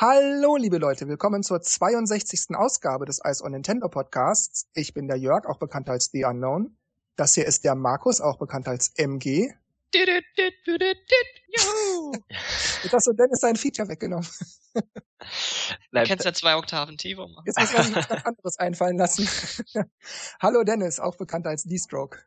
[0.00, 2.54] Hallo, liebe Leute, willkommen zur 62.
[2.54, 4.70] Ausgabe des Ice on Nintendo Podcasts.
[4.72, 6.78] Ich bin der Jörg, auch bekannt als The Unknown.
[7.16, 9.50] Das hier ist der Markus, auch bekannt als MG.
[12.84, 14.28] Jetzt hast du Dennis sein Feature weggenommen.
[14.74, 17.42] Du kannst ja zwei Oktaven tiefer machen.
[17.46, 19.28] Jetzt muss man sich was anderes einfallen lassen.
[20.40, 22.20] Hallo Dennis, auch bekannt als D-Stroke.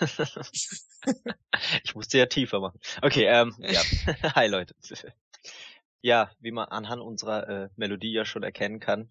[1.84, 2.78] ich musste ja tiefer machen.
[3.02, 3.80] Okay, ähm, ja.
[4.34, 4.74] Hi Leute.
[6.00, 9.10] Ja, wie man anhand unserer äh, Melodie ja schon erkennen kann,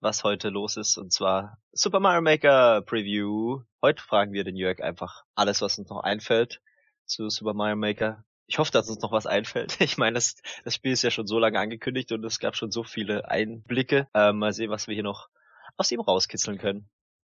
[0.00, 3.62] was heute los ist, und zwar Super Mario Maker Preview.
[3.80, 6.60] Heute fragen wir den Jörg einfach alles, was uns noch einfällt
[7.06, 8.24] zu Super Mario Maker.
[8.48, 9.76] Ich hoffe, dass uns noch was einfällt.
[9.80, 12.70] Ich meine, das, das Spiel ist ja schon so lange angekündigt und es gab schon
[12.70, 14.08] so viele Einblicke.
[14.14, 15.28] Ähm, mal sehen, was wir hier noch
[15.76, 16.88] aus ihm rauskitzeln können.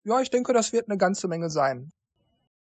[0.04, 1.92] Ja, ich denke, das wird eine ganze Menge sein.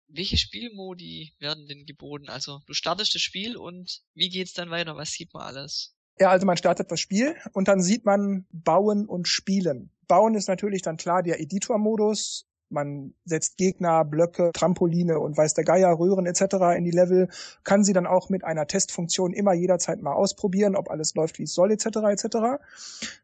[0.09, 2.29] Welche Spielmodi werden denn geboten?
[2.29, 4.97] Also du startest das Spiel und wie geht's dann weiter?
[4.97, 5.95] Was sieht man alles?
[6.21, 9.91] Ja, also man startet das Spiel und dann sieht man Bauen und Spielen.
[10.07, 12.47] Bauen ist natürlich dann klar der Editor-Modus.
[12.75, 16.77] Man setzt Gegner, Blöcke, Trampoline und weiß der Geier, Röhren etc.
[16.77, 17.29] in die Level,
[17.63, 21.45] kann sie dann auch mit einer Testfunktion immer jederzeit mal ausprobieren, ob alles läuft, wie
[21.45, 21.87] es soll etc.
[22.11, 22.37] etc.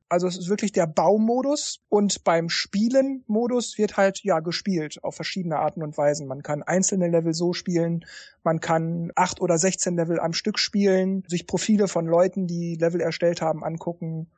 [0.09, 5.59] Also es ist wirklich der Baumodus und beim Spielen-Modus wird halt ja gespielt auf verschiedene
[5.59, 6.27] Arten und Weisen.
[6.27, 8.05] Man kann einzelne Level so spielen,
[8.43, 13.01] man kann acht oder sechzehn Level am Stück spielen, sich Profile von Leuten, die Level
[13.01, 14.29] erstellt haben, angucken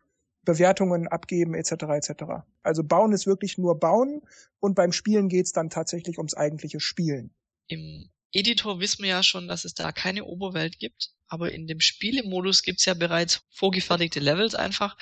[0.44, 1.72] Bewertungen abgeben etc.
[1.72, 2.24] etc.
[2.62, 4.22] Also bauen ist wirklich nur bauen
[4.60, 7.30] und beim Spielen geht's dann tatsächlich ums eigentliche Spielen.
[7.68, 11.80] Im Editor wissen wir ja schon, dass es da keine Oberwelt gibt, aber in dem
[11.80, 14.96] Spielemodus gibt's ja bereits vorgefertigte Levels einfach.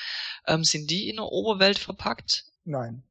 [0.47, 2.45] Ähm, sind die in der Oberwelt verpackt?
[2.65, 3.03] Nein.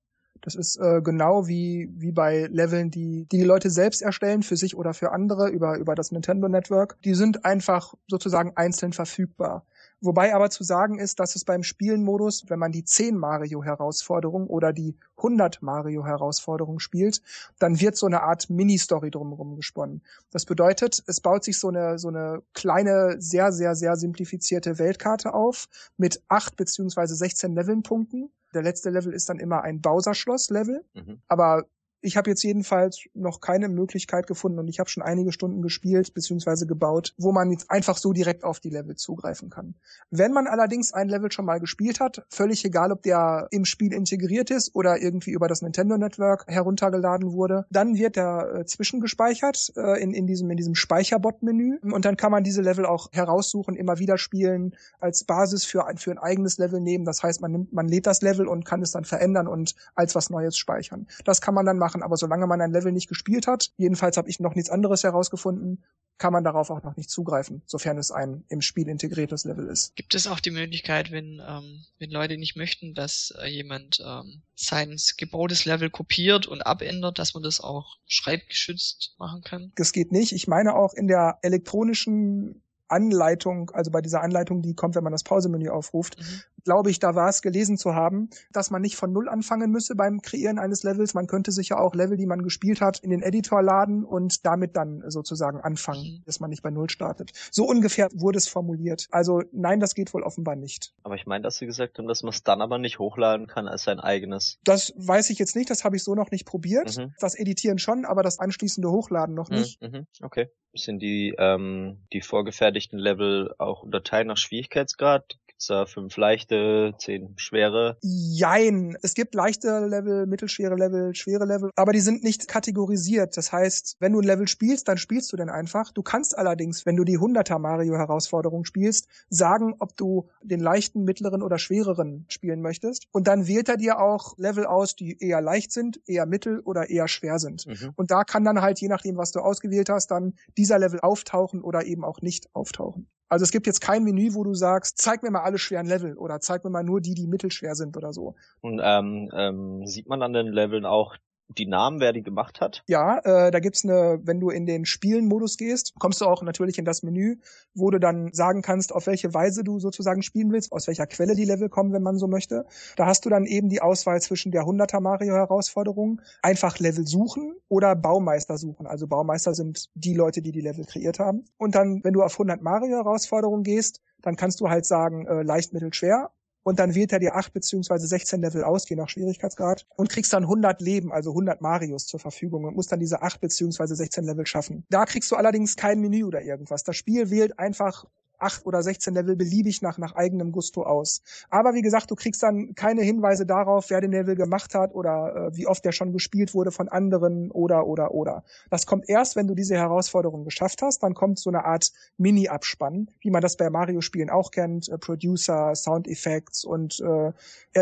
[0.42, 4.56] Das ist äh, genau wie, wie bei Leveln, die, die die Leute selbst erstellen, für
[4.56, 7.02] sich oder für andere über, über das Nintendo Network.
[7.04, 9.66] Die sind einfach sozusagen einzeln verfügbar.
[10.02, 14.47] Wobei aber zu sagen ist, dass es beim Spielenmodus, wenn man die 10 Mario Herausforderung
[14.47, 17.21] oder die 100 Mario Herausforderung spielt,
[17.60, 20.02] dann wird so eine Art Mini-Story drumherum gesponnen.
[20.32, 25.33] Das bedeutet, es baut sich so eine, so eine kleine, sehr, sehr, sehr simplifizierte Weltkarte
[25.33, 25.67] auf
[25.98, 28.32] mit 8 beziehungsweise 16 Levelpunkten.
[28.54, 30.83] Der letzte Level ist dann immer ein Bowser-Schloss-Level.
[30.93, 31.21] Mhm.
[31.27, 31.65] Aber
[32.02, 36.14] ich habe jetzt jedenfalls noch keine Möglichkeit gefunden und ich habe schon einige Stunden gespielt
[36.14, 36.65] bzw.
[36.65, 39.76] gebaut, wo man jetzt einfach so direkt auf die Level zugreifen kann.
[40.09, 43.93] Wenn man allerdings ein Level schon mal gespielt hat, völlig egal, ob der im Spiel
[43.93, 49.73] integriert ist oder irgendwie über das Nintendo Network heruntergeladen wurde, dann wird der äh, zwischengespeichert
[49.76, 53.76] äh, in, in diesem, in diesem Speicherbot-Menü und dann kann man diese Level auch heraussuchen,
[53.76, 57.05] immer wieder spielen, als Basis für ein, für ein eigenes Level nehmen.
[57.05, 60.15] Das heißt, man nimmt, man lädt das Level und kann es dann verändern und als
[60.15, 61.08] was Neues speichern.
[61.26, 64.16] Das kann man dann machen machen, aber solange man ein Level nicht gespielt hat, jedenfalls
[64.17, 65.83] habe ich noch nichts anderes herausgefunden,
[66.20, 69.95] kann man darauf auch noch nicht zugreifen, sofern es ein im Spiel integriertes Level ist.
[69.95, 74.42] Gibt es auch die Möglichkeit, wenn, ähm, wenn Leute nicht möchten, dass äh, jemand ähm,
[74.54, 79.71] sein gebautes Level kopiert und abändert, dass man das auch schreibgeschützt machen kann?
[79.76, 80.33] Das geht nicht.
[80.33, 85.14] Ich meine auch in der elektronischen Anleitung, also bei dieser Anleitung, die kommt, wenn man
[85.14, 86.42] das Pausemenü aufruft, mhm.
[86.70, 89.96] Glaube ich, da war es gelesen zu haben, dass man nicht von Null anfangen müsse
[89.96, 91.16] beim Kreieren eines Levels.
[91.16, 94.46] Man könnte sich ja auch Level, die man gespielt hat, in den Editor laden und
[94.46, 96.24] damit dann sozusagen anfangen, mhm.
[96.28, 97.32] dass man nicht bei Null startet.
[97.50, 99.08] So ungefähr wurde es formuliert.
[99.10, 100.94] Also nein, das geht wohl offenbar nicht.
[101.02, 103.68] Aber ich meine, dass Sie gesagt haben, dass man es dann aber nicht hochladen kann
[103.68, 104.60] als sein eigenes.
[104.64, 106.96] Das weiß ich jetzt nicht, das habe ich so noch nicht probiert.
[106.96, 107.16] Mhm.
[107.20, 109.82] Das Editieren schon, aber das anschließende Hochladen noch mhm, nicht.
[109.82, 110.06] Mhm.
[110.22, 110.50] Okay.
[110.76, 115.40] Sind die, ähm, die vorgefertigten Level auch unterteilen nach Schwierigkeitsgrad?
[115.59, 117.97] Gibt's da fünf leichte, zehn schwere?
[118.02, 118.97] Jein.
[119.02, 123.36] Es gibt leichte Level, mittelschwere Level, schwere Level, aber die sind nicht kategorisiert.
[123.36, 125.92] Das heißt, wenn du ein Level spielst, dann spielst du den einfach.
[125.92, 131.03] Du kannst allerdings, wenn du die 100er Mario Herausforderung spielst, sagen, ob du den leichten,
[131.03, 133.07] mittleren oder schwereren spielen möchtest.
[133.12, 136.89] Und dann wählt er dir auch Level aus, die eher leicht sind, eher mittel oder
[136.89, 137.68] eher schwer sind.
[137.68, 137.91] Mhm.
[137.97, 141.62] Und da kann dann halt, je nachdem, was du ausgewählt hast, dann dieser Level auftauchen
[141.62, 143.09] oder eben auch nicht auftauchen.
[143.30, 146.18] Also es gibt jetzt kein Menü, wo du sagst, zeig mir mal alle schweren Level
[146.18, 148.36] oder zeig mir mal nur die, die mittelschwer sind oder so.
[148.62, 151.15] Und ähm, ähm, sieht man an den Leveln auch
[151.57, 152.84] die Namen, wer die gemacht hat?
[152.88, 156.78] Ja, äh, da gibt's eine, wenn du in den Spielen-Modus gehst, kommst du auch natürlich
[156.78, 157.38] in das Menü,
[157.74, 161.36] wo du dann sagen kannst, auf welche Weise du sozusagen spielen willst, aus welcher Quelle
[161.36, 162.66] die Level kommen, wenn man so möchte.
[162.96, 167.96] Da hast du dann eben die Auswahl zwischen der 100er Mario-Herausforderung, einfach Level suchen oder
[167.96, 168.86] Baumeister suchen.
[168.86, 171.46] Also Baumeister sind die Leute, die die Level kreiert haben.
[171.57, 175.74] Und dann, wenn du auf 100 Mario-Herausforderung gehst, dann kannst du halt sagen, äh, leicht,
[175.74, 176.31] mittel, schwer
[176.63, 180.33] und dann wählt er dir 8 beziehungsweise 16 Level aus, je nach Schwierigkeitsgrad und kriegst
[180.33, 184.25] dann 100 Leben, also 100 Marios zur Verfügung und musst dann diese 8 beziehungsweise 16
[184.25, 184.85] Level schaffen.
[184.89, 186.83] Da kriegst du allerdings kein Menü oder irgendwas.
[186.83, 188.06] Das Spiel wählt einfach
[188.39, 191.21] acht oder 16 Level beliebig nach, nach eigenem Gusto aus.
[191.50, 195.36] Aber wie gesagt, du kriegst dann keine Hinweise darauf, wer den Level gemacht hat oder
[195.36, 198.44] äh, wie oft der schon gespielt wurde von anderen oder, oder, oder.
[198.69, 203.09] Das kommt erst, wenn du diese Herausforderung geschafft hast, dann kommt so eine Art Mini-Abspann,
[203.21, 207.31] wie man das bei Mario-Spielen auch kennt, äh, Producer, Sound Effects und äh,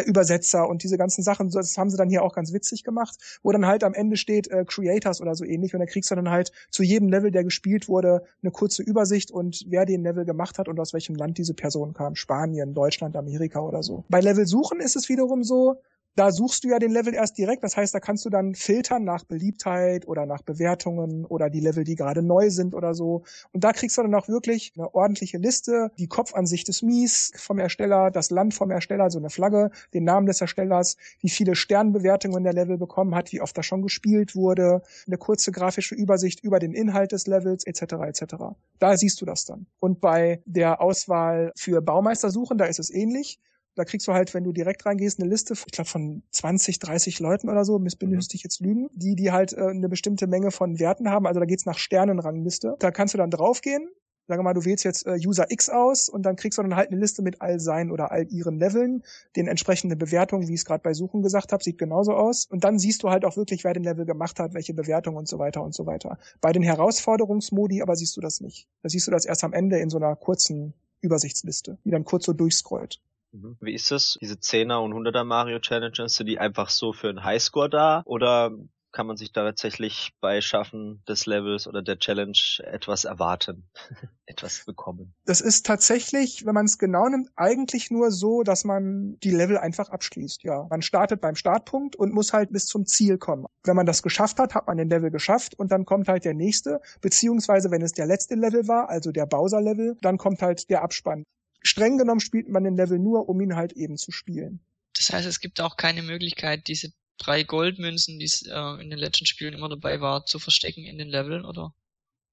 [0.06, 3.52] Übersetzer und diese ganzen Sachen, das haben sie dann hier auch ganz witzig gemacht, wo
[3.52, 6.30] dann halt am Ende steht äh, Creators oder so ähnlich und da kriegst du dann
[6.30, 10.47] halt zu jedem Level, der gespielt wurde, eine kurze Übersicht und wer den Level gemacht
[10.56, 12.16] hat und aus welchem Land diese Person kam.
[12.16, 14.04] Spanien, Deutschland, Amerika oder so.
[14.10, 15.82] Bei Level suchen ist es wiederum so,
[16.18, 17.64] da suchst du ja den Level erst direkt.
[17.64, 21.84] Das heißt, da kannst du dann filtern nach Beliebtheit oder nach Bewertungen oder die Level,
[21.84, 23.24] die gerade neu sind oder so.
[23.54, 27.60] Und da kriegst du dann auch wirklich eine ordentliche Liste, die Kopfansicht des Mies vom
[27.60, 32.44] Ersteller, das Land vom Ersteller, so eine Flagge, den Namen des Erstellers, wie viele Sternbewertungen
[32.44, 36.58] der Level bekommen hat, wie oft das schon gespielt wurde, eine kurze grafische Übersicht über
[36.58, 37.94] den Inhalt des Levels etc.
[38.08, 38.36] etc.
[38.80, 39.68] Da siehst du das dann.
[39.80, 43.40] Und bei der Auswahl für Baumeistersuchen, da ist es ähnlich.
[43.78, 47.20] Da kriegst du halt, wenn du direkt reingehst, eine Liste, ich glaube von 20, 30
[47.20, 48.20] Leuten oder so, müsste mhm.
[48.20, 51.28] ich jetzt lügen, die, die halt äh, eine bestimmte Menge von Werten haben.
[51.28, 52.76] Also da geht's nach Sternenrangliste.
[52.80, 53.90] Da kannst du dann draufgehen
[54.28, 56.76] Sagen wir mal, du wählst jetzt äh, User X aus und dann kriegst du dann
[56.76, 59.04] halt eine Liste mit all seinen oder all ihren Leveln,
[59.38, 62.46] den entsprechenden Bewertungen, wie ich es gerade bei Suchen gesagt habe, sieht genauso aus.
[62.46, 65.30] Und dann siehst du halt auch wirklich, wer den Level gemacht hat, welche Bewertung und
[65.30, 66.18] so weiter und so weiter.
[66.42, 68.68] Bei den Herausforderungsmodi aber siehst du das nicht.
[68.84, 72.26] Da siehst du das erst am Ende in so einer kurzen Übersichtsliste, die dann kurz
[72.26, 73.00] so durchscrollt.
[73.32, 73.58] Mhm.
[73.60, 74.18] Wie ist das?
[74.22, 78.02] Diese 10er und 100er Mario Challenges, sind die einfach so für einen Highscore da?
[78.06, 78.52] Oder
[78.92, 83.70] kann man sich da tatsächlich bei Schaffen des Levels oder der Challenge etwas erwarten,
[84.26, 85.14] etwas bekommen?
[85.26, 89.58] Das ist tatsächlich, wenn man es genau nimmt, eigentlich nur so, dass man die Level
[89.58, 90.44] einfach abschließt.
[90.44, 93.46] Ja, man startet beim Startpunkt und muss halt bis zum Ziel kommen.
[93.64, 96.34] Wenn man das geschafft hat, hat man den Level geschafft und dann kommt halt der
[96.34, 100.82] nächste, beziehungsweise wenn es der letzte Level war, also der Bowser-Level, dann kommt halt der
[100.82, 101.24] Abspann
[101.62, 104.60] streng genommen spielt man den Level nur, um ihn halt eben zu spielen.
[104.96, 109.26] Das heißt, es gibt auch keine Möglichkeit, diese drei Goldmünzen, die äh, in den letzten
[109.26, 111.74] Spielen immer dabei war, zu verstecken in den Leveln, oder?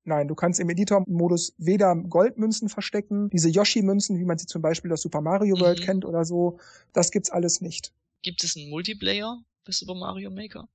[0.05, 4.93] Nein, du kannst im Editor-Modus weder Goldmünzen verstecken, diese Yoshi-Münzen, wie man sie zum Beispiel
[4.93, 5.85] aus Super Mario World mhm.
[5.85, 6.59] kennt oder so,
[6.93, 7.93] das gibt's alles nicht.
[8.23, 10.69] Gibt es einen Multiplayer bei Super Mario Maker?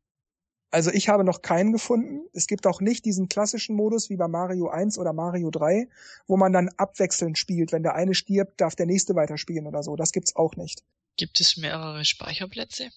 [0.72, 2.28] Also ich habe noch keinen gefunden.
[2.34, 5.88] Es gibt auch nicht diesen klassischen Modus wie bei Mario 1 oder Mario 3,
[6.28, 7.72] wo man dann abwechselnd spielt.
[7.72, 9.96] Wenn der eine stirbt, darf der nächste weiterspielen oder so.
[9.96, 10.84] Das gibt's auch nicht.
[11.18, 12.90] Gibt es mehrere Speicherplätze?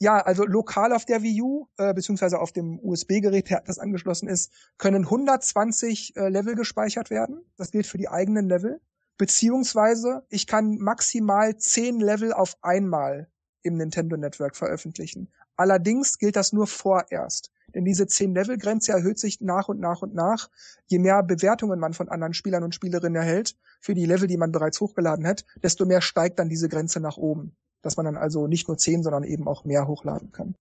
[0.00, 4.52] Ja, also lokal auf der Wii U, äh, beziehungsweise auf dem USB-Gerät, das angeschlossen ist,
[4.76, 7.40] können 120 äh, Level gespeichert werden.
[7.56, 8.80] Das gilt für die eigenen Level.
[9.16, 13.28] Beziehungsweise ich kann maximal 10 Level auf einmal
[13.64, 15.32] im Nintendo Network veröffentlichen.
[15.56, 17.50] Allerdings gilt das nur vorerst.
[17.74, 20.48] Denn diese 10-Level-Grenze erhöht sich nach und nach und nach,
[20.86, 24.52] je mehr Bewertungen man von anderen Spielern und Spielerinnen erhält für die Level, die man
[24.52, 27.56] bereits hochgeladen hat, desto mehr steigt dann diese Grenze nach oben.
[27.82, 30.54] Dass man dann also nicht nur 10, sondern eben auch mehr hochladen kann.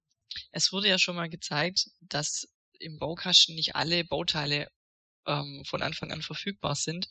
[0.51, 2.47] Es wurde ja schon mal gezeigt, dass
[2.79, 4.69] im Baukasten nicht alle Bauteile
[5.27, 7.09] ähm, von Anfang an verfügbar sind.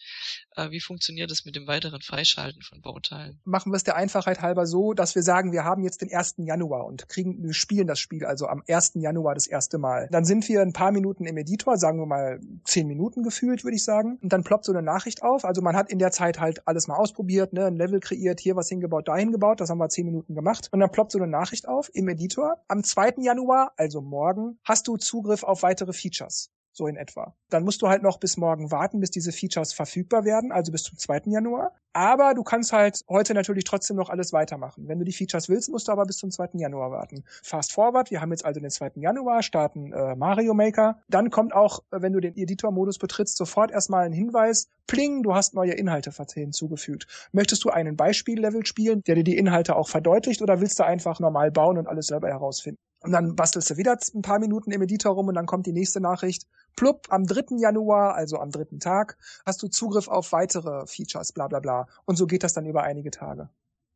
[0.56, 3.40] Äh, wie funktioniert das mit dem weiteren Freischalten von Bauteilen?
[3.44, 6.34] Machen wir es der Einfachheit halber so, dass wir sagen, wir haben jetzt den 1.
[6.38, 8.92] Januar und kriegen, wir spielen das Spiel also am 1.
[8.94, 10.08] Januar das erste Mal.
[10.10, 13.76] Dann sind wir ein paar Minuten im Editor, sagen wir mal zehn Minuten gefühlt, würde
[13.76, 14.18] ich sagen.
[14.22, 15.44] Und dann ploppt so eine Nachricht auf.
[15.44, 18.56] Also man hat in der Zeit halt alles mal ausprobiert, ne, ein Level kreiert, hier
[18.56, 19.60] was hingebaut, da hingebaut.
[19.60, 20.68] Das haben wir zehn Minuten gemacht.
[20.72, 22.62] Und dann ploppt so eine Nachricht auf im Editor.
[22.68, 23.14] Am 2.
[23.18, 27.34] Januar, also morgen, hast du Zugriff auf weitere Features so in etwa.
[27.50, 30.84] Dann musst du halt noch bis morgen warten, bis diese Features verfügbar werden, also bis
[30.84, 31.22] zum 2.
[31.26, 31.72] Januar.
[31.92, 34.88] Aber du kannst halt heute natürlich trotzdem noch alles weitermachen.
[34.88, 36.50] Wenn du die Features willst, musst du aber bis zum 2.
[36.54, 37.24] Januar warten.
[37.42, 38.92] Fast forward, wir haben jetzt also den 2.
[38.96, 41.02] Januar, starten äh, Mario Maker.
[41.08, 45.34] Dann kommt auch, äh, wenn du den Editor-Modus betrittst, sofort erstmal ein Hinweis, pling, du
[45.34, 47.06] hast neue Inhalte hinzugefügt.
[47.32, 51.20] Möchtest du einen Beispiellevel spielen, der dir die Inhalte auch verdeutlicht, oder willst du einfach
[51.20, 52.78] normal bauen und alles selber herausfinden?
[53.02, 55.72] Und dann bastelst du wieder ein paar Minuten im Editor rum und dann kommt die
[55.72, 56.46] nächste Nachricht.
[56.76, 57.56] Plupp, am 3.
[57.58, 61.88] Januar, also am dritten Tag, hast du Zugriff auf weitere Features, bla bla bla.
[62.04, 63.50] Und so geht das dann über einige Tage.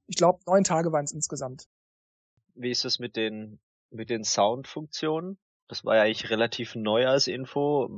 [0.09, 1.69] Ich glaube, neun Tage waren es insgesamt.
[2.55, 3.61] Wie ist es mit den,
[3.91, 5.39] mit den Soundfunktionen?
[5.69, 7.91] Das war ja eigentlich relativ neu als Info,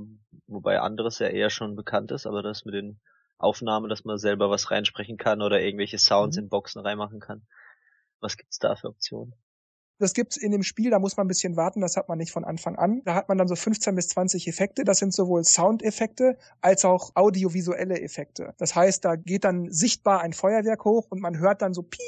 [0.46, 3.00] wobei anderes ja eher schon bekannt ist, aber das mit den
[3.36, 6.44] Aufnahmen, dass man selber was reinsprechen kann oder irgendwelche Sounds mhm.
[6.44, 7.46] in Boxen reinmachen kann.
[8.20, 9.34] Was gibt's da für Optionen?
[9.98, 12.32] Das gibt's in dem Spiel, da muss man ein bisschen warten, das hat man nicht
[12.32, 13.02] von Anfang an.
[13.04, 14.84] Da hat man dann so 15 bis 20 Effekte.
[14.84, 18.54] Das sind sowohl Soundeffekte als auch audiovisuelle Effekte.
[18.58, 22.00] Das heißt, da geht dann sichtbar ein Feuerwerk hoch und man hört dann so piu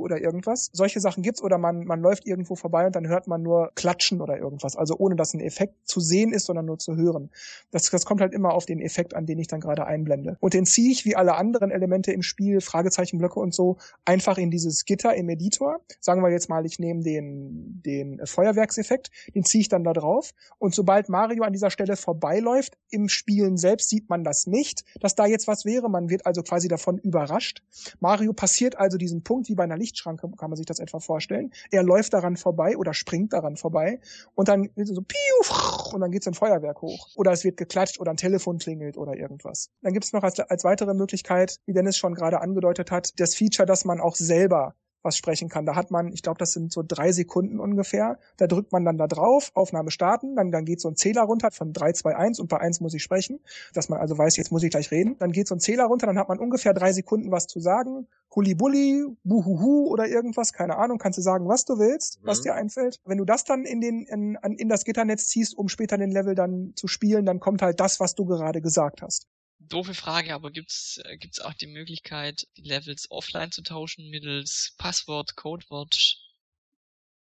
[0.00, 0.70] oder irgendwas.
[0.72, 4.20] Solche Sachen gibt's oder man, man läuft irgendwo vorbei und dann hört man nur Klatschen
[4.20, 4.76] oder irgendwas.
[4.76, 7.30] Also ohne dass ein Effekt zu sehen ist, sondern nur zu hören.
[7.70, 10.36] Das, das kommt halt immer auf den Effekt an, den ich dann gerade einblende.
[10.40, 14.50] Und den ziehe ich wie alle anderen Elemente im Spiel, Fragezeichenblöcke und so, einfach in
[14.50, 15.80] dieses Gitter im Editor.
[16.00, 20.32] Sagen wir jetzt mal, ich nehme den, den Feuerwerkseffekt, den ziehe ich dann da drauf.
[20.58, 25.14] Und sobald Mario an dieser Stelle vorbeiläuft, im Spielen selbst sieht man das nicht, dass
[25.14, 25.88] da jetzt was wäre.
[25.88, 27.62] Man wird also quasi davon überrascht.
[28.00, 31.52] Mario passiert also diesen Punkt, wie bei einer Lichtschranke, kann man sich das etwa vorstellen.
[31.70, 34.00] Er läuft daran vorbei oder springt daran vorbei
[34.34, 37.08] und dann wird so piu, und dann geht's ein Feuerwerk hoch.
[37.16, 39.70] Oder es wird geklatscht oder ein Telefon klingelt oder irgendwas.
[39.82, 43.66] Dann gibt's noch als, als weitere Möglichkeit, wie Dennis schon gerade angedeutet hat, das Feature,
[43.66, 45.66] dass man auch selber was sprechen kann.
[45.66, 48.18] Da hat man, ich glaube, das sind so drei Sekunden ungefähr.
[48.36, 51.50] Da drückt man dann da drauf, Aufnahme starten, dann, dann geht so ein Zähler runter
[51.50, 53.40] von 3, 2, 1 und bei 1 muss ich sprechen,
[53.72, 55.16] dass man also weiß, jetzt muss ich gleich reden.
[55.18, 58.06] Dann geht so ein Zähler runter, dann hat man ungefähr drei Sekunden was zu sagen.
[58.34, 62.26] Hulibulli, Buhuhu oder irgendwas, keine Ahnung, kannst du sagen, was du willst, mhm.
[62.26, 63.00] was dir einfällt.
[63.04, 66.34] Wenn du das dann in den in, in das Gitternetz ziehst, um später den Level
[66.34, 69.28] dann zu spielen, dann kommt halt das, was du gerade gesagt hast
[69.68, 74.74] doofe Frage, aber gibt's äh, gibt's auch die Möglichkeit, die Levels offline zu tauschen mittels
[74.78, 76.18] Passwort, Codewort?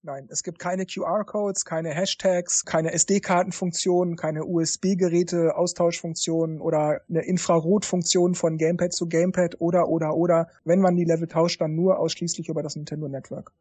[0.03, 8.37] Nein, es gibt keine QR-Codes, keine Hashtags, keine SD-Kartenfunktionen, keine USB-Geräte, Austauschfunktionen oder eine Infrarotfunktion
[8.37, 10.49] von Gamepad zu Gamepad oder oder oder.
[10.65, 13.53] Wenn man die Level tauscht, dann nur ausschließlich über das Nintendo Network.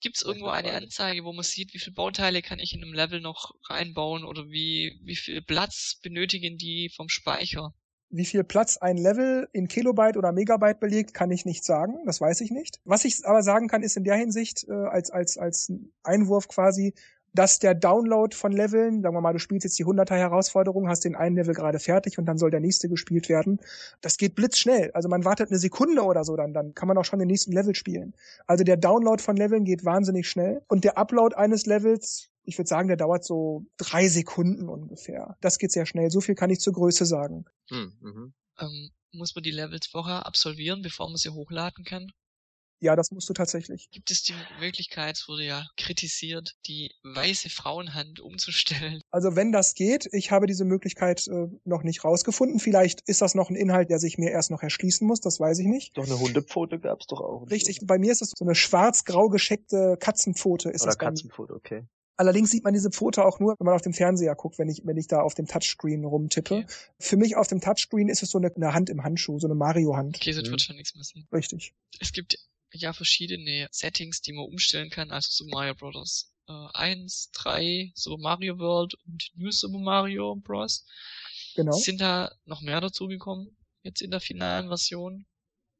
[0.00, 2.92] Gibt es irgendwo eine Anzeige, wo man sieht, wie viele Bauteile kann ich in einem
[2.92, 7.72] Level noch reinbauen oder wie, wie viel Platz benötigen die vom Speicher?
[8.10, 11.98] Wie viel Platz ein Level in Kilobyte oder Megabyte belegt, kann ich nicht sagen.
[12.06, 12.80] Das weiß ich nicht.
[12.84, 15.72] Was ich aber sagen kann, ist in der Hinsicht äh, als als als
[16.02, 16.94] Einwurf quasi,
[17.34, 21.04] dass der Download von Leveln, sagen wir mal, du spielst jetzt die 100er Herausforderung, hast
[21.04, 23.60] den einen Level gerade fertig und dann soll der nächste gespielt werden.
[24.00, 24.90] Das geht blitzschnell.
[24.92, 27.52] Also man wartet eine Sekunde oder so, dann, dann kann man auch schon den nächsten
[27.52, 28.14] Level spielen.
[28.46, 32.68] Also der Download von Leveln geht wahnsinnig schnell und der Upload eines Levels, ich würde
[32.68, 35.36] sagen, der dauert so drei Sekunden ungefähr.
[35.40, 36.10] Das geht sehr schnell.
[36.10, 37.44] So viel kann ich zur Größe sagen.
[37.68, 38.34] Hm, mhm.
[38.58, 42.10] ähm, muss man die Levels vorher absolvieren, bevor man sie hochladen kann?
[42.80, 43.90] Ja, das musst du tatsächlich.
[43.90, 49.00] Gibt es die Möglichkeit, es wurde ja kritisiert, die weiße Frauenhand umzustellen?
[49.10, 52.60] Also wenn das geht, ich habe diese Möglichkeit äh, noch nicht rausgefunden.
[52.60, 55.58] Vielleicht ist das noch ein Inhalt, der sich mir erst noch erschließen muss, das weiß
[55.58, 55.96] ich nicht.
[55.96, 57.50] Doch eine Hundepfote gab's doch auch.
[57.50, 60.70] Richtig, bei mir ist es so eine schwarz-grau gescheckte Katzenpfote.
[60.70, 61.84] Ist Oder das Katzenpfote, okay.
[62.18, 64.82] Allerdings sieht man diese Pfote auch nur, wenn man auf dem Fernseher guckt, wenn ich,
[64.84, 66.54] wenn ich da auf dem Touchscreen rumtippe.
[66.56, 66.66] Okay.
[66.98, 69.54] Für mich auf dem Touchscreen ist es so eine, eine Hand im Handschuh, so eine
[69.54, 70.16] Mario-Hand.
[70.16, 70.46] Okay, so mhm.
[70.46, 71.28] wird schon nichts mehr sehen.
[71.32, 71.74] Richtig.
[72.00, 72.36] Es gibt
[72.72, 76.34] ja verschiedene Settings, die man umstellen kann, also Super Mario Bros.
[76.48, 80.84] Äh, 1, 3, Super Mario World und New Super Mario Bros.
[81.54, 81.72] Genau.
[81.72, 85.24] Sind da noch mehr dazugekommen, jetzt in der finalen Version?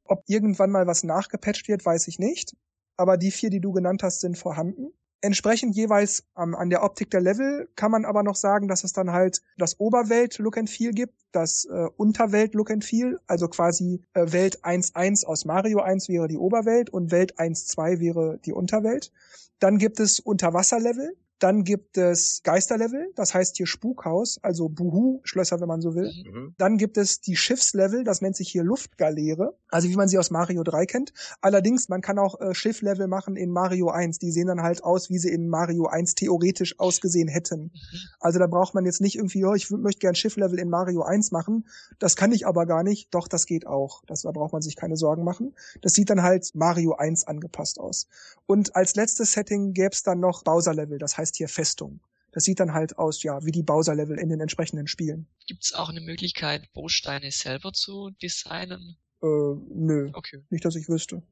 [0.04, 2.56] Ob irgendwann mal was nachgepatcht wird, weiß ich nicht.
[2.96, 4.92] Aber die vier, die du genannt hast, sind vorhanden.
[5.20, 8.92] Entsprechend jeweils ähm, an der Optik der Level kann man aber noch sagen, dass es
[8.92, 14.32] dann halt das Oberwelt-Look and Feel gibt, das äh, Unterwelt-Look and Feel, also quasi äh,
[14.32, 19.12] Welt 1.1 aus Mario 1 wäre die Oberwelt und Welt 1.2 wäre die Unterwelt.
[19.58, 25.68] Dann gibt es Unterwasserlevel, dann gibt es Geisterlevel, das heißt hier Spukhaus, also Buhu-Schlösser, wenn
[25.68, 26.10] man so will.
[26.26, 26.54] Mhm.
[26.58, 30.30] Dann gibt es die Schiffslevel, das nennt sich hier Luftgaleere, also wie man sie aus
[30.30, 31.12] Mario 3 kennt.
[31.40, 34.18] Allerdings, man kann auch äh, Schifflevel machen in Mario 1.
[34.18, 37.62] Die sehen dann halt aus, wie sie in Mario 1 theoretisch ausgesehen hätten.
[37.62, 37.98] Mhm.
[38.20, 41.30] Also da braucht man jetzt nicht irgendwie, oh, ich möchte gern Schifflevel in Mario 1
[41.30, 41.68] machen.
[41.98, 43.14] Das kann ich aber gar nicht.
[43.14, 44.02] Doch, das geht auch.
[44.06, 45.54] Das, da braucht man sich keine Sorgen machen.
[45.82, 48.08] Das sieht dann halt Mario 1 angepasst aus.
[48.46, 52.00] Und als letztes Setting gäbe es dann noch Bowser-Level, das heißt heißt hier Festung.
[52.32, 55.26] Das sieht dann halt aus, ja, wie die Bowser-Level in den entsprechenden Spielen.
[55.46, 58.96] Gibt es auch eine Möglichkeit, Bausteine selber zu designen?
[59.22, 60.10] Äh, nö.
[60.12, 60.42] Okay.
[60.50, 61.22] Nicht, dass ich wüsste.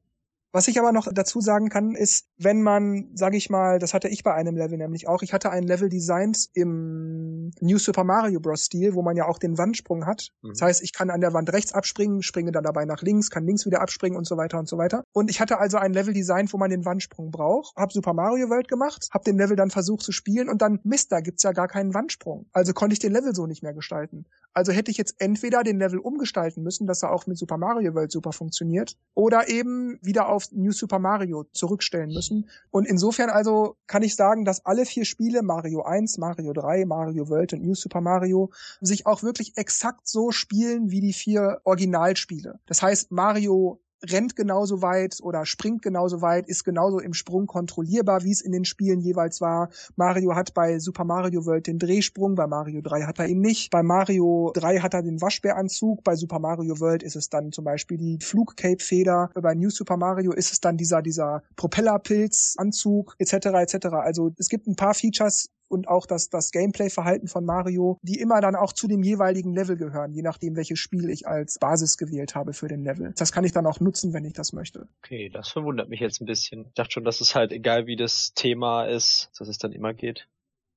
[0.51, 4.07] Was ich aber noch dazu sagen kann, ist, wenn man, sage ich mal, das hatte
[4.07, 8.39] ich bei einem Level nämlich auch, ich hatte ein Level designt im New Super Mario
[8.39, 8.67] Bros.
[8.67, 10.29] Stil, wo man ja auch den Wandsprung hat.
[10.41, 10.49] Mhm.
[10.49, 13.45] Das heißt, ich kann an der Wand rechts abspringen, springe dann dabei nach links, kann
[13.45, 15.03] links wieder abspringen und so weiter und so weiter.
[15.13, 18.49] Und ich hatte also ein Level designt, wo man den Wandsprung braucht, hab Super Mario
[18.49, 21.51] World gemacht, hab den Level dann versucht zu spielen und dann, Mist, da gibt's ja
[21.51, 22.47] gar keinen Wandsprung.
[22.51, 24.25] Also konnte ich den Level so nicht mehr gestalten.
[24.57, 27.93] Also hätte ich jetzt entweder den Level umgestalten müssen, dass er auch mit Super Mario
[27.93, 32.49] World super funktioniert, oder eben wieder auf New Super Mario zurückstellen müssen.
[32.71, 37.29] Und insofern also kann ich sagen, dass alle vier Spiele, Mario 1, Mario 3, Mario
[37.29, 38.49] World und New Super Mario,
[38.81, 42.59] sich auch wirklich exakt so spielen wie die vier Originalspiele.
[42.65, 48.23] Das heißt, Mario rennt genauso weit oder springt genauso weit, ist genauso im Sprung kontrollierbar,
[48.23, 49.69] wie es in den Spielen jeweils war.
[49.95, 53.71] Mario hat bei Super Mario World den Drehsprung, bei Mario 3 hat er ihn nicht.
[53.71, 57.65] Bei Mario 3 hat er den Waschbäranzug, bei Super Mario World ist es dann zum
[57.65, 63.33] Beispiel die Flugcape-Feder, bei New Super Mario ist es dann dieser, dieser Propellerpilzanzug etc.
[63.33, 63.85] etc.
[63.93, 68.41] Also es gibt ein paar Features, und auch das, das Gameplay-Verhalten von Mario, die immer
[68.41, 72.35] dann auch zu dem jeweiligen Level gehören, je nachdem, welches Spiel ich als Basis gewählt
[72.35, 73.13] habe für den Level.
[73.17, 74.87] Das kann ich dann auch nutzen, wenn ich das möchte.
[75.03, 76.65] Okay, das verwundert mich jetzt ein bisschen.
[76.67, 79.93] Ich dachte schon, dass es halt egal wie das Thema ist, dass es dann immer
[79.93, 80.27] geht.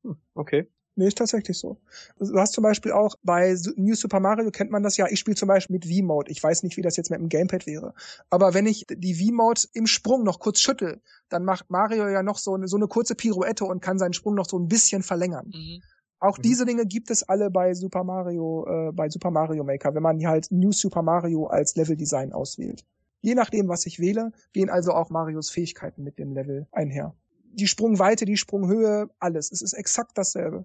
[0.03, 0.67] Hm, okay.
[0.97, 1.79] Nee, ist tatsächlich so.
[2.19, 5.07] Du hast zum Beispiel auch bei New Super Mario kennt man das ja.
[5.09, 6.31] Ich spiele zum Beispiel mit V-Mode.
[6.31, 7.95] Ich weiß nicht, wie das jetzt mit dem Gamepad wäre.
[8.29, 12.39] Aber wenn ich die V-Mode im Sprung noch kurz schüttel, dann macht Mario ja noch
[12.39, 15.47] so eine, so eine kurze Pirouette und kann seinen Sprung noch so ein bisschen verlängern.
[15.55, 15.83] Mhm.
[16.19, 16.43] Auch mhm.
[16.43, 20.25] diese Dinge gibt es alle bei Super Mario, äh, bei Super Mario Maker, wenn man
[20.27, 22.85] halt New Super Mario als Leveldesign auswählt.
[23.23, 27.15] Je nachdem, was ich wähle, gehen also auch Marios Fähigkeiten mit dem Level einher.
[27.53, 29.51] Die Sprungweite, die Sprunghöhe, alles.
[29.51, 30.65] Es ist exakt dasselbe.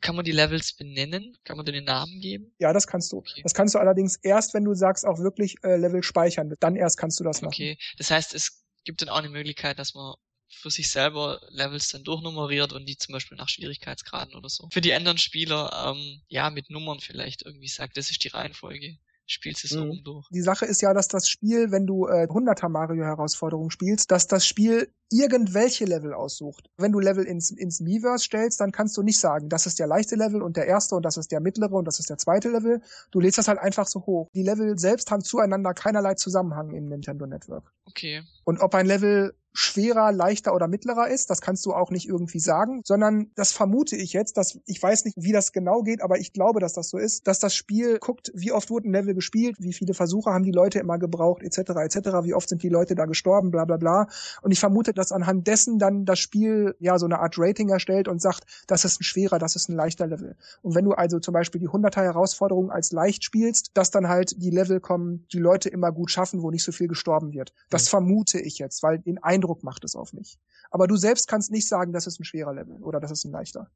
[0.00, 1.36] Kann man die Levels benennen?
[1.44, 2.54] Kann man denen Namen geben?
[2.58, 3.18] Ja, das kannst du.
[3.18, 3.42] Okay.
[3.42, 6.54] Das kannst du allerdings erst, wenn du sagst, auch wirklich äh, Level speichern.
[6.60, 7.54] Dann erst kannst du das machen.
[7.54, 10.14] Okay, das heißt, es gibt dann auch eine Möglichkeit, dass man
[10.50, 14.68] für sich selber Levels dann durchnummeriert und die zum Beispiel nach Schwierigkeitsgraden oder so.
[14.72, 18.98] Für die anderen Spieler, ähm, ja, mit Nummern vielleicht irgendwie sagt, das ist die Reihenfolge
[19.28, 20.00] spielst es mhm.
[20.04, 20.26] durch.
[20.30, 24.26] Die Sache ist ja, dass das Spiel, wenn du äh, 100er Mario Herausforderung spielst, dass
[24.26, 26.68] das Spiel irgendwelche Level aussucht.
[26.76, 29.86] Wenn du Level ins, ins Miiverse stellst, dann kannst du nicht sagen, das ist der
[29.86, 32.50] leichte Level und der erste und das ist der mittlere und das ist der zweite
[32.50, 32.82] Level.
[33.10, 34.28] Du lädst das halt einfach so hoch.
[34.34, 37.72] Die Level selbst haben zueinander keinerlei Zusammenhang im Nintendo Network.
[37.86, 38.22] Okay.
[38.44, 41.30] Und ob ein Level schwerer, leichter oder mittlerer ist.
[41.30, 45.04] Das kannst du auch nicht irgendwie sagen, sondern das vermute ich jetzt, dass ich weiß
[45.04, 47.98] nicht, wie das genau geht, aber ich glaube, dass das so ist, dass das Spiel
[47.98, 51.42] guckt, wie oft wurde ein Level gespielt, wie viele Versuche haben die Leute immer gebraucht,
[51.42, 54.06] etc., etc., wie oft sind die Leute da gestorben, bla, bla, bla.
[54.42, 58.08] Und ich vermute, dass anhand dessen dann das Spiel ja so eine Art Rating erstellt
[58.08, 60.36] und sagt, das ist ein schwerer, das ist ein leichter Level.
[60.62, 64.40] Und wenn du also zum Beispiel die 100er Herausforderung als leicht spielst, dass dann halt
[64.42, 67.52] die Level kommen, die Leute immer gut schaffen, wo nicht so viel gestorben wird.
[67.70, 67.90] Das mhm.
[67.90, 70.38] vermute ich jetzt, weil den Eindruck Eindruck macht es auf mich.
[70.70, 73.32] Aber du selbst kannst nicht sagen, das ist ein schwerer Level oder das ist ein
[73.32, 73.70] leichter.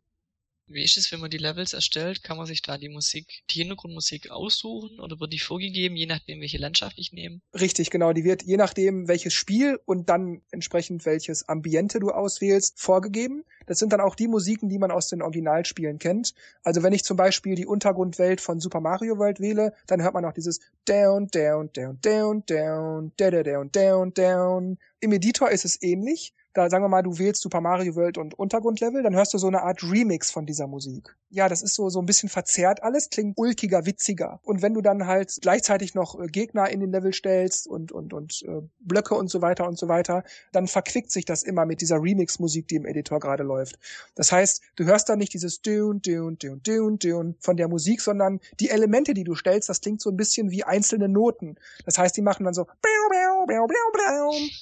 [0.73, 2.23] Wie ist es, wenn man die Levels erstellt?
[2.23, 6.41] Kann man sich da die Musik, die Hintergrundmusik aussuchen oder wird die vorgegeben, je nachdem,
[6.41, 7.41] welche Landschaft ich nehme?
[7.55, 8.12] Richtig, genau.
[8.12, 13.44] Die wird je nachdem, welches Spiel und dann entsprechend welches Ambiente du auswählst, vorgegeben.
[13.66, 16.35] Das sind dann auch die Musiken, die man aus den Originalspielen kennt.
[16.62, 20.25] Also wenn ich zum Beispiel die Untergrundwelt von Super Mario World wähle, dann hört man
[20.25, 24.79] auch dieses Down, Down, Down, Down, Down, da, down, down, down.
[25.01, 28.38] Im Editor ist es ähnlich da sagen wir mal, du wählst Super Mario World und
[28.38, 31.17] Untergrundlevel, dann hörst du so eine Art Remix von dieser Musik.
[31.31, 34.41] Ja, das ist so, so ein bisschen verzerrt alles, klingt ulkiger, witziger.
[34.43, 38.12] Und wenn du dann halt gleichzeitig noch äh, Gegner in den Level stellst und, und,
[38.12, 41.81] und äh, Blöcke und so weiter und so weiter, dann verquickt sich das immer mit
[41.81, 43.79] dieser Remix-Musik, die im Editor gerade läuft.
[44.15, 48.01] Das heißt, du hörst dann nicht dieses Dune, Dune, Dune, Dune, Dune von der Musik,
[48.01, 51.57] sondern die Elemente, die du stellst, das klingt so ein bisschen wie einzelne Noten.
[51.87, 52.67] Das heißt, die machen dann so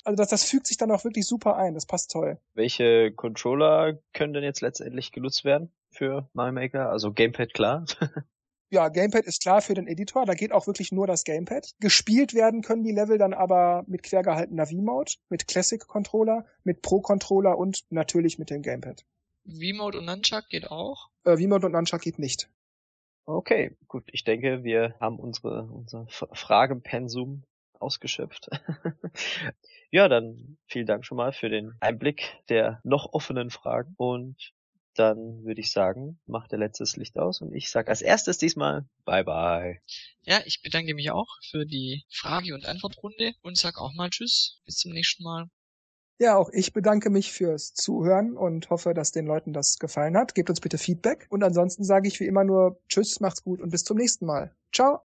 [0.04, 1.74] also das, das fügt sich dann auch wirklich super ein.
[1.80, 2.38] Das passt toll.
[2.52, 6.90] Welche Controller können denn jetzt letztendlich genutzt werden für Mario Maker?
[6.90, 7.86] Also Gamepad klar.
[8.68, 11.72] ja, Gamepad ist klar für den Editor, da geht auch wirklich nur das Gamepad.
[11.80, 17.00] Gespielt werden können die Level dann aber mit quergehaltener V-Mode, mit Classic Controller, mit Pro
[17.00, 19.06] Controller und natürlich mit dem Gamepad.
[19.46, 21.08] V-Mode und Nunchuck geht auch?
[21.24, 22.50] Äh, V-Mode und Nunchuck geht nicht.
[23.24, 24.04] Okay, gut.
[24.12, 27.44] Ich denke, wir haben unsere, unser Fragenpensum
[27.80, 28.48] ausgeschöpft.
[29.90, 34.52] ja, dann vielen Dank schon mal für den Einblick der noch offenen Fragen und
[34.94, 38.84] dann würde ich sagen, macht der letztes Licht aus und ich sag als erstes diesmal
[39.04, 39.78] bye bye.
[40.22, 44.60] Ja, ich bedanke mich auch für die Frage- und Antwortrunde und sag auch mal Tschüss,
[44.64, 45.46] bis zum nächsten Mal.
[46.18, 50.34] Ja, auch ich bedanke mich fürs Zuhören und hoffe, dass den Leuten das gefallen hat.
[50.34, 53.70] Gebt uns bitte Feedback und ansonsten sage ich wie immer nur Tschüss, macht's gut und
[53.70, 54.54] bis zum nächsten Mal.
[54.70, 55.09] Ciao.